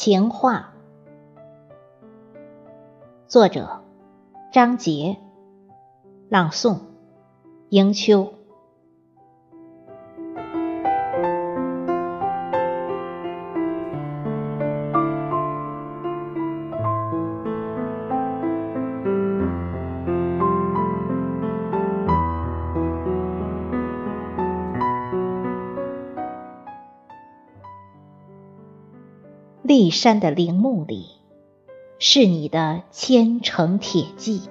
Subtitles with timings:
[0.00, 0.74] 情话，
[3.26, 3.82] 作者
[4.52, 5.16] 张杰，
[6.28, 6.78] 朗诵
[7.70, 8.32] 迎秋。
[29.68, 31.08] 骊山的陵墓里，
[31.98, 34.48] 是你的千城铁骑；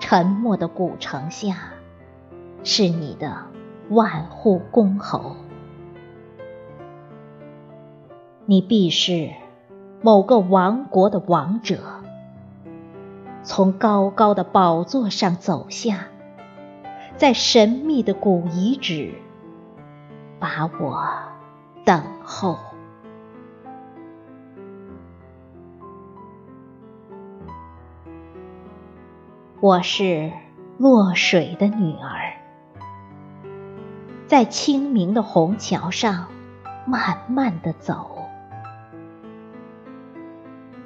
[0.00, 1.74] 沉默的古城下，
[2.64, 3.46] 是你的
[3.90, 5.36] 万户公侯。
[8.44, 9.30] 你必是
[10.02, 11.78] 某个王国的王者，
[13.44, 16.08] 从高高的宝座上走下，
[17.16, 19.14] 在神秘的古遗址，
[20.40, 21.27] 把我。
[21.88, 22.58] 等候。
[29.58, 30.30] 我是
[30.76, 32.36] 落水的女儿，
[34.26, 36.28] 在清明的虹桥上
[36.84, 38.18] 慢慢的走，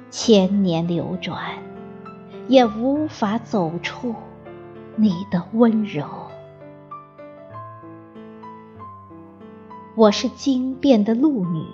[0.09, 1.37] 千年流转，
[2.47, 4.15] 也无法走出
[4.95, 6.22] 你的温柔。
[10.03, 11.65] 我是惊变的鹿女，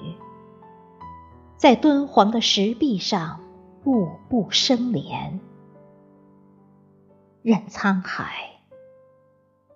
[1.57, 3.39] 在敦煌的石壁上
[3.83, 5.39] 步步生莲，
[7.41, 8.51] 任沧海。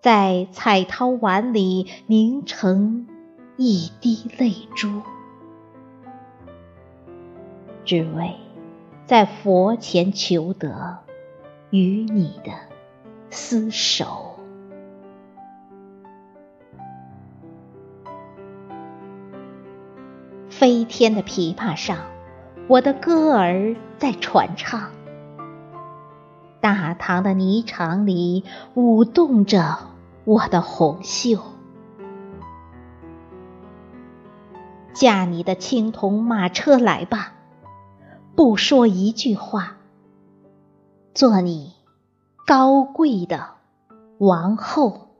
[0.01, 3.07] 在彩陶碗里凝成
[3.57, 5.01] 一滴泪珠，
[7.83, 8.35] 只为
[9.07, 10.99] 在佛前求得
[11.71, 12.51] 与你的
[13.31, 14.32] 厮守。
[20.55, 21.97] 飞天的琵琶上，
[22.67, 24.91] 我的歌儿在传唱；
[26.61, 29.79] 大唐的霓裳里，舞动着
[30.23, 31.39] 我的红袖。
[34.93, 37.33] 驾你的青铜马车来吧，
[38.35, 39.77] 不说一句话，
[41.15, 41.73] 做你
[42.45, 43.55] 高贵的
[44.19, 45.12] 王后。